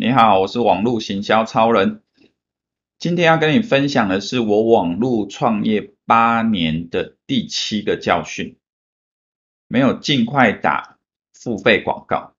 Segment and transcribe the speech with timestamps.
[0.00, 2.02] 你好，我是网络行销超人。
[3.00, 8.56] 今天要跟你分享的是我网络创业八年的第七个教训：
[9.66, 10.98] 没有尽快打
[11.32, 12.36] 付费广告。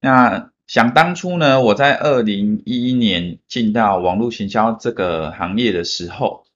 [0.00, 6.46] 那想当初呢，我在二零一一年进到网络行销这个行业的时候，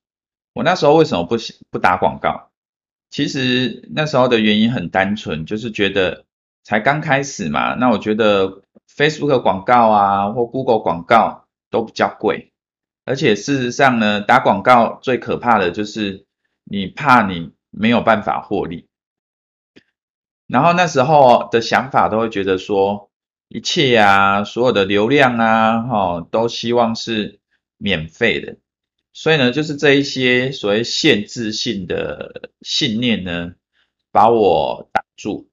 [0.54, 1.36] 我那时候为什么不
[1.70, 2.50] 不打广告？
[3.10, 6.24] 其实那时候的原因很单纯，就是觉得
[6.62, 7.74] 才刚开始嘛。
[7.74, 8.62] 那我觉得。
[8.96, 12.52] Facebook 广告啊，或 Google 广告都比较贵，
[13.06, 16.26] 而且事实上呢，打广告最可怕的就是
[16.64, 18.88] 你怕你没有办法获利。
[20.48, 23.10] 然后那时候的想法都会觉得说，
[23.48, 27.40] 一切啊，所有的流量啊，哈，都希望是
[27.78, 28.58] 免费的。
[29.12, 33.52] 所以呢，就是这一些所谓限制性的信念呢，
[34.10, 35.49] 把我挡住。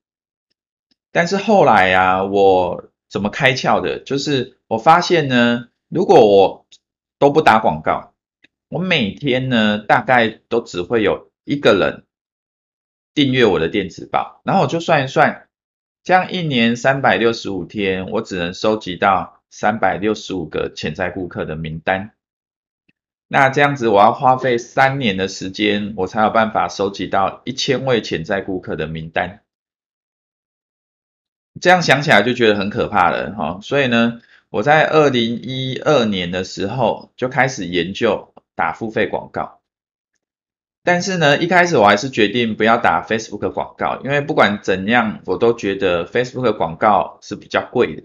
[1.11, 3.99] 但是后来啊，我怎么开窍的？
[3.99, 6.67] 就是我发现呢，如果我
[7.19, 8.13] 都不打广告，
[8.69, 12.05] 我每天呢大概都只会有一个人
[13.13, 15.47] 订阅我的电子报，然后我就算一算，
[16.03, 22.11] 这样一年三百六十五天，我只能收集到三百六十五个潜在顾客的名单。
[23.29, 29.41] 那这样子，我要花费三年的时间，我才有办法收集到一千位潜在顾客的名单。
[31.61, 39.61] 这样想起来就觉得很可怕了哈，所以呢，我在二零一二年的时候就开始研究打付费广告，
[40.83, 48.03] 但是呢，一开始我还是决定不要打 Facebook 广告，因为不管怎样，我都觉得 Facebook 广告是比较贵的。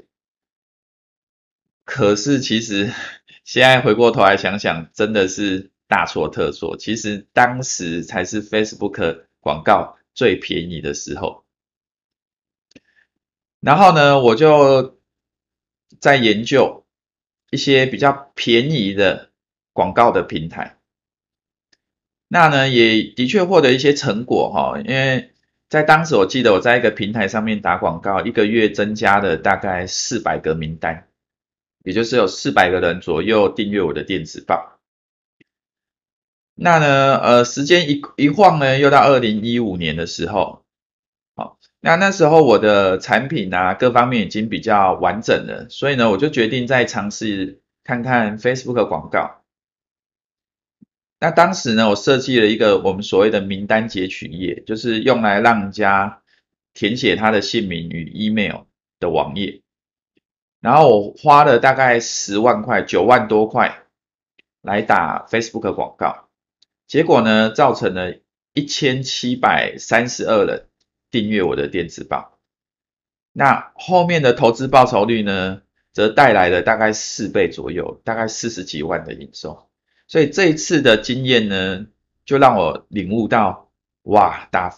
[1.84, 2.92] 可是其实
[3.44, 11.41] 现在回过头来想想，真的是大错特错，其实当时才是 Facebook 广告最便宜的时候。
[13.62, 14.98] 然后呢，我就
[16.00, 16.84] 在研究
[17.48, 19.30] 一些比较便宜的
[19.72, 20.78] 广告的平台。
[22.26, 25.30] 那呢，也的确获得一些成果哈，因为
[25.68, 31.06] 在当时我记得我在一个平台上面打广告，一个月增加了大概四百个名单，
[31.84, 34.80] 也就是有四百个人左右订阅我的电子报。
[36.56, 40.64] 那呢，呃，时间一一晃呢，又到二零一五年的时候，
[41.36, 41.60] 好。
[41.84, 49.42] 那那时候我的产品啊，各方面已经比较完整了，所以呢，我就决定再尝试看看 Facebook 广告。
[51.18, 56.22] 那当时呢，我设计了一个我们所谓的名单截取页，就是用来让家
[56.72, 58.60] 填写他的姓名与 email
[59.00, 59.60] 的网页。
[60.60, 63.82] 然后我花了大概十万块，九万多块
[64.60, 66.28] 来打 Facebook 广告，
[66.86, 68.14] 结果呢，造成了
[68.54, 70.68] 一千七百三十二人。
[71.12, 72.38] 订阅我的电子报，
[73.32, 75.60] 那后面的投资报酬率呢，
[75.92, 79.68] 则带来了大概四倍左右，大概四十几万的营收。
[80.08, 81.86] 所以这一次的经验呢，
[82.24, 83.70] 就让我领悟到，
[84.04, 84.74] 哇，打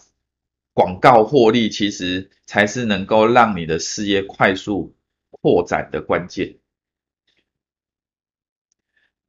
[0.73, 4.93] 广告获利其实才是能够让你的事业快速
[5.31, 6.57] 扩展的关键。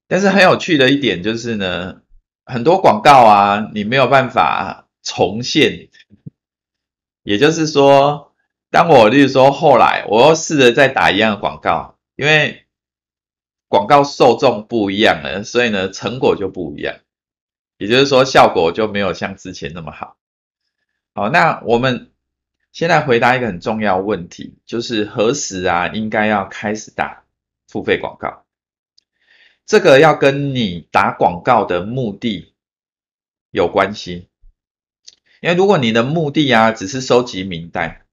[0.09, 2.03] 但是很有趣的一点就是呢，
[2.45, 5.89] 很多广告啊，你没有办法重现。
[7.27, 8.33] 也就是说，
[8.71, 12.67] 当我例如说后来我又试着再打一样的广告，因为
[13.67, 17.01] 广告受众不一样了，所以呢，成果就不一样。
[17.79, 20.17] 也就是说，效果就没有像之前那么好。
[21.15, 22.13] 好，那我们
[22.71, 27.25] 现在回答一个很重要问题，就是何时啊应该要开始打
[27.67, 28.45] 付费广告？
[29.67, 32.55] 这个要跟你打广告的目的
[33.51, 34.29] 有关系。
[35.41, 38.07] 因为如果你的目的啊只是收集名单，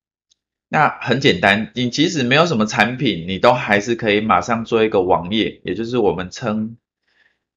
[0.67, 6.77] 那很简单，你即使没有什么产品，你都还是可以马上做一个网页，也就是我们称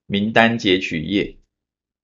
[0.06, 1.38] 名单截取页，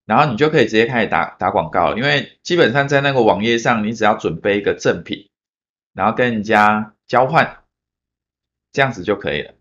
[0.07, 1.97] 然后你就可以直接开始打打广告。
[1.97, 5.29] 因为基本上在那个网页上，你只要准备一个赠品，
[5.93, 7.59] 然后跟人家交换，
[8.73, 9.55] 这样子就可以了。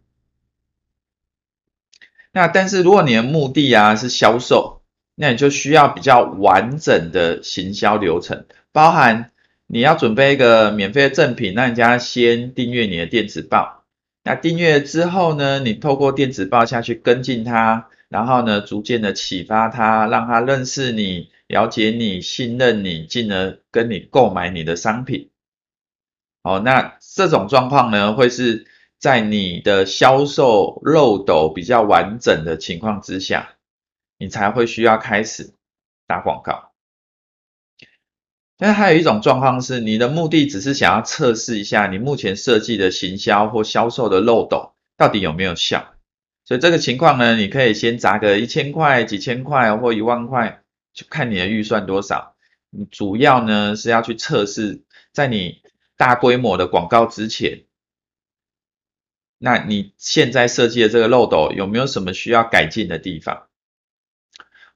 [2.32, 4.81] 那但是如果你的目的啊是销售，
[5.22, 9.30] 那你就需要比较完整的行销流程，包含
[9.68, 13.84] 你要准备一个免费的赠品，让人家先订阅你的电子报。
[14.24, 25.30] 那订阅之后呢，你透过电子报下去跟进他，然后呢，逐渐的启发他，让他认识你、了解你、信任你，进而跟你购买你的商品。
[26.42, 28.66] 哦，那这种状况呢，会是
[28.98, 33.52] 在你的销售漏斗比较完整的情况之下。
[34.22, 35.56] 你才会需要开始
[36.06, 36.74] 打广告。
[38.56, 45.96] 但还有一种状况是，你的目的只是想要测试一下你目前设计的行销或销售的漏斗到底有没有效。
[46.46, 50.62] 所以这个情况呢，你可以先砸个一千块、几千块或一万块，
[50.94, 52.36] 就看你的预算多少。
[52.70, 55.64] 你主要呢是要去测试，在你
[55.98, 57.64] 大规模的广告之前，
[59.40, 63.48] 那你现在设计的这个漏斗有没有什么需要改进的地方？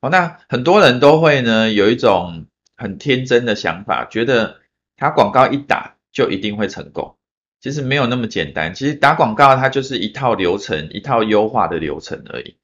[0.02, 2.46] 哦，那很多人都会呢有一种
[2.76, 4.58] 很天真的想法，觉得
[4.98, 7.16] 他广告一打就一定会成功。
[7.62, 12.58] 其实没有那么简单，其实打广告它就是一套流程，一套优化的流程而已。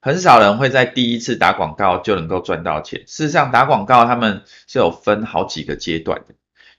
[0.00, 3.00] 很少人会在第一次打广告就能够赚到钱。
[3.08, 6.34] 事实上，打广告他们是有分好几个阶段的，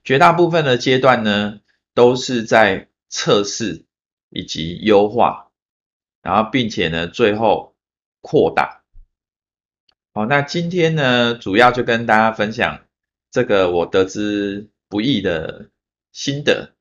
[0.06, 1.60] 绝大部分的阶段呢
[1.94, 3.84] 都是在测试
[4.30, 5.48] 以及优化，
[6.22, 7.76] 然后并且呢最后
[8.22, 8.77] 扩大。
[10.18, 12.80] 好，那今天呢主要就跟大家分享
[13.30, 15.70] 这个我得之不易的
[16.12, 16.72] 心得。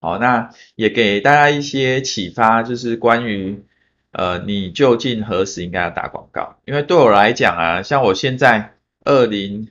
[0.00, 3.64] 好，那也给大家一些启发，就是关于，
[4.10, 6.58] 呃，你究竟何时应该要打广告？
[6.64, 9.68] 因为对我来讲啊，像我现在二零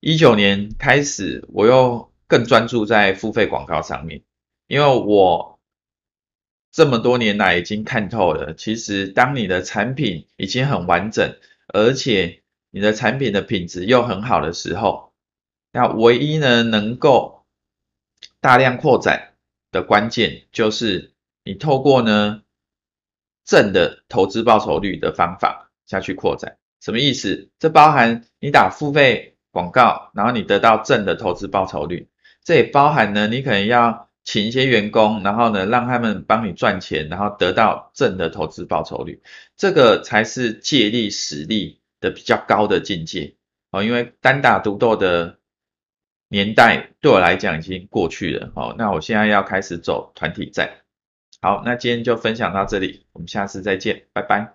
[0.00, 4.22] 一九年开始，我又更专注在付费广告上面，
[4.66, 5.60] 因为我
[6.72, 11.36] 这么多年来已经看透了，其实当你的产品已经很完整，
[11.68, 15.12] 而且你的产品的品质又很好的时候，
[15.72, 17.44] 那唯一呢能够
[18.40, 19.34] 大量扩展
[19.70, 21.12] 的关键就是
[21.44, 22.42] 你透过呢
[23.44, 27.50] 正的投资报酬率的方法下去扩展，什么意思？
[27.58, 32.08] 这包含你打付费广告，然后你得到正的投资报酬率，
[32.44, 39.22] 这也包含呢你可能要请一些员工，然后呢让他们帮你赚钱，然后得到正的投资报酬率，
[39.56, 43.36] 这个才是借力使力的比较高的境界
[43.70, 45.38] 哦，因为单打独斗的。
[46.30, 50.68] 年代对我来讲已经过去了，哦，那我现在要开始走团体战。
[51.40, 54.52] 好，那今天就分享到这里，我们下次再见，拜拜。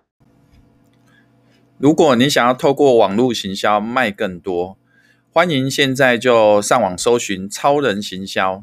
[1.78, 4.78] 如果你想要透过网络行销卖更多，
[5.32, 8.62] 欢迎现在就上网搜寻超人行销。